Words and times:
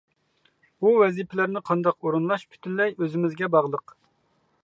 ئۇ 0.85 0.93
ۋەزىپىلەرنى 1.01 1.61
قانداق 1.67 2.09
ئورۇنلاش 2.09 2.47
پۈتۈنلەي 2.55 2.97
ئۆزىمىزگە 2.97 3.53
باغلىق. 3.57 3.97